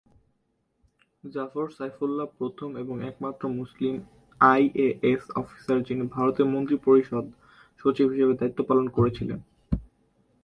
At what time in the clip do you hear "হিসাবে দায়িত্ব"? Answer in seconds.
8.13-8.59